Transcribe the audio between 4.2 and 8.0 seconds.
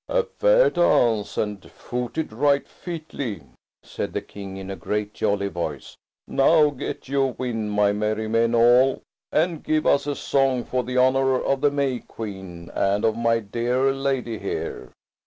King in a great, jolly voice. "Now get you wind, my